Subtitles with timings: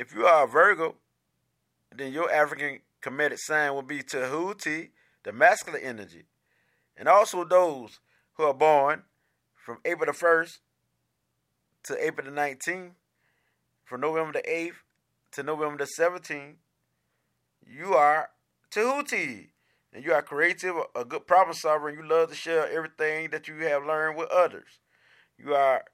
[0.00, 0.94] If you are a Virgo,
[1.94, 4.92] then your African Kemetic sign will be Tahuti,
[5.24, 6.24] the masculine energy.
[6.96, 8.00] And also those
[8.32, 9.02] who are born
[9.54, 10.60] from April the 1st
[11.82, 12.92] to April the 19th,
[13.84, 14.76] from November the 8th
[15.32, 16.54] to November the 17th,
[17.66, 18.30] you are
[18.70, 19.50] Tahuti.
[19.92, 23.48] And you are creative, a good problem solver, and you love to share everything that
[23.48, 24.78] you have learned with others.
[25.36, 25.84] You are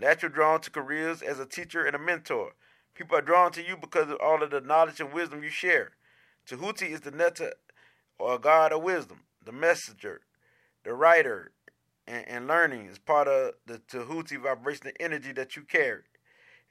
[0.00, 2.52] naturally drawn to careers as a teacher and a mentor.
[2.94, 5.92] People are drawn to you because of all of the knowledge and wisdom you share.
[6.46, 7.54] Tahuti is the neter
[8.18, 10.20] or god of wisdom, the messenger,
[10.84, 11.52] the writer,
[12.06, 16.02] and, and learning is part of the Tahuti vibrational energy that you carry.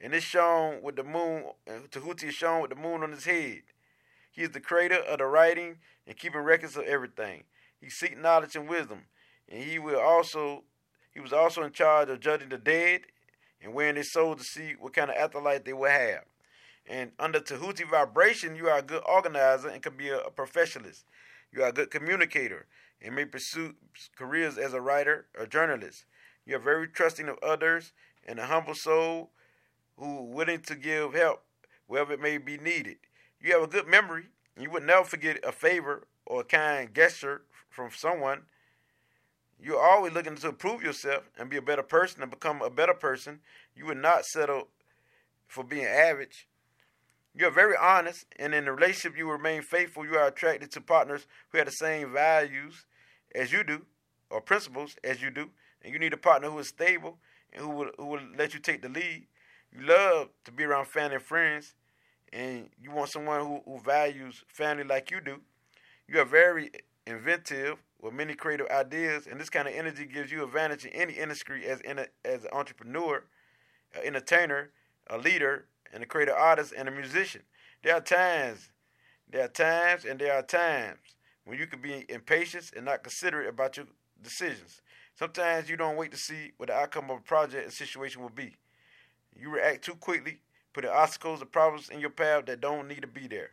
[0.00, 1.44] And it's shown with the moon,
[1.90, 3.62] Tahuti is shown with the moon on his head.
[4.30, 7.44] He is the creator of the writing and keeping records of everything.
[7.80, 9.02] He seeks knowledge and wisdom,
[9.48, 10.64] and he will also
[11.12, 13.02] he was also in charge of judging the dead
[13.64, 16.24] and weighing their souls to see what kind of afterlife they will have.
[16.86, 21.04] And under Tahuti vibration, you are a good organizer and can be a, a professionalist.
[21.50, 22.66] You are a good communicator
[23.00, 23.74] and may pursue
[24.16, 26.04] careers as a writer or journalist.
[26.44, 27.92] You are very trusting of others
[28.26, 29.30] and a humble soul
[29.96, 31.42] who willing to give help
[31.86, 32.96] wherever it may be needed.
[33.40, 34.24] You have a good memory.
[34.58, 38.42] You would never forget a favor or a kind gesture from someone.
[39.60, 42.94] You're always looking to improve yourself and be a better person and become a better
[42.94, 43.40] person.
[43.74, 44.68] You would not settle
[45.46, 46.48] for being average.
[47.34, 50.06] You're very honest, and in a relationship, you remain faithful.
[50.06, 52.86] You are attracted to partners who have the same values
[53.34, 53.86] as you do,
[54.30, 55.50] or principles as you do,
[55.82, 57.18] and you need a partner who is stable
[57.52, 59.26] and who will, who will let you take the lead.
[59.72, 61.74] You love to be around family and friends,
[62.32, 65.40] and you want someone who, who values family like you do.
[66.06, 66.70] You are very
[67.06, 71.14] inventive with many creative ideas, and this kind of energy gives you advantage in any
[71.14, 73.24] industry as in a, as an entrepreneur,
[73.94, 74.70] an entertainer,
[75.08, 77.40] a leader, and a creative artist and a musician.
[77.82, 78.70] There are times,
[79.30, 80.98] there are times, and there are times
[81.46, 83.86] when you can be impatient and not considerate about your
[84.22, 84.82] decisions.
[85.18, 88.28] Sometimes you don't wait to see what the outcome of a project and situation will
[88.28, 88.54] be.
[89.34, 90.40] You react too quickly,
[90.74, 93.52] putting obstacles or problems in your path that don't need to be there.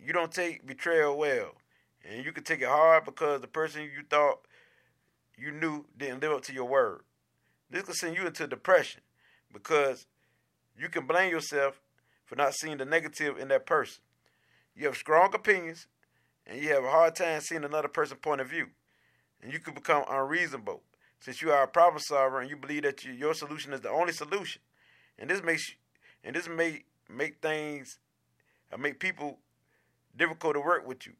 [0.00, 1.59] You don't take betrayal well,
[2.04, 4.40] and you can take it hard because the person you thought
[5.36, 7.02] you knew didn't live up to your word.
[7.70, 9.00] This can send you into depression
[9.52, 10.06] because
[10.78, 11.80] you can blame yourself
[12.24, 14.02] for not seeing the negative in that person.
[14.74, 15.86] You have strong opinions
[16.46, 18.66] and you have a hard time seeing another person's point of view.
[19.42, 20.82] And you can become unreasonable
[21.20, 23.90] since you are a problem solver and you believe that you, your solution is the
[23.90, 24.62] only solution.
[25.18, 25.74] And this makes
[26.22, 27.98] and this may make things
[28.72, 29.38] uh, make people
[30.16, 31.14] difficult to work with you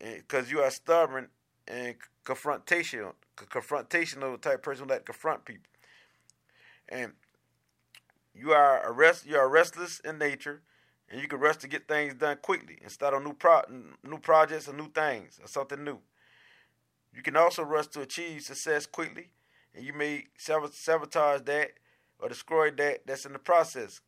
[0.00, 1.28] because you are stubborn
[1.68, 5.66] and confrontational confrontational type person that confront people.
[6.88, 7.12] And
[8.34, 10.62] you are a rest, you are restless in nature,
[11.08, 13.62] and you can rush to get things done quickly and start on new pro,
[14.04, 15.98] new projects or new things or something new.
[17.14, 19.30] You can also rush to achieve success quickly,
[19.74, 21.70] and you may sabotage that
[22.18, 24.00] or destroy that that's in the process.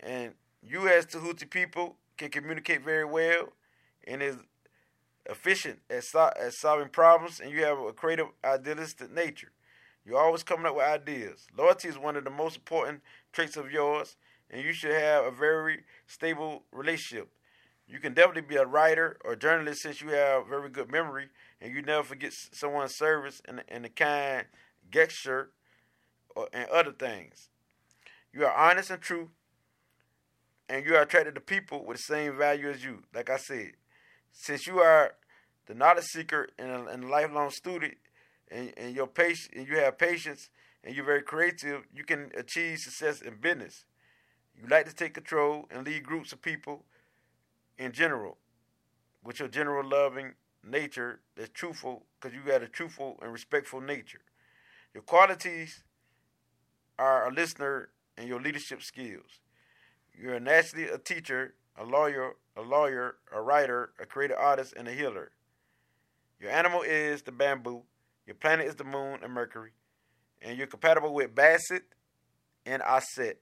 [0.00, 3.52] And you, as Tahuti people, can communicate very well
[4.06, 4.36] and is
[5.28, 9.52] efficient at, so- at solving problems, and you have a creative, idealistic nature.
[10.04, 11.46] You're always coming up with ideas.
[11.56, 13.02] Loyalty is one of the most important
[13.32, 14.16] traits of yours,
[14.50, 17.28] and you should have a very stable relationship.
[17.86, 21.28] You can definitely be a writer or journalist since you have very good memory
[21.60, 24.44] and you never forget someone's service and, and the kind
[24.90, 25.50] gesture
[26.36, 27.48] or, and other things.
[28.32, 29.30] You are honest and true,
[30.68, 33.02] and you are attracted to people with the same value as you.
[33.14, 33.72] Like I said,
[34.32, 35.14] since you are
[35.66, 37.94] the knowledge seeker and a, and a lifelong student,
[38.50, 40.50] and, and your patience and you have patience
[40.84, 43.84] and you're very creative, you can achieve success in business.
[44.56, 46.84] You like to take control and lead groups of people
[47.76, 48.38] in general,
[49.22, 50.34] with your general loving
[50.64, 54.20] nature that's truthful, because you got a truthful and respectful nature.
[54.94, 55.84] Your qualities
[56.98, 59.40] are a listener and your leadership skills.
[60.20, 64.92] You're naturally a teacher, a lawyer, a lawyer, a writer, a creative artist, and a
[64.92, 65.30] healer.
[66.40, 67.82] Your animal is the baboon.
[68.26, 69.72] Your planet is the moon and Mercury.
[70.42, 71.82] And you're compatible with Bastet
[72.66, 73.36] and Aset.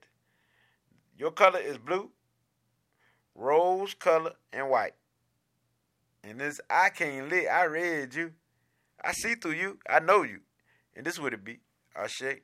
[1.17, 2.11] Your color is blue,
[3.35, 4.93] rose color, and white.
[6.23, 7.47] And this I can't lit.
[7.47, 8.33] I read you.
[9.03, 9.79] I see through you.
[9.89, 10.39] I know you.
[10.95, 11.59] And this would it be.
[11.95, 12.41] Ashe.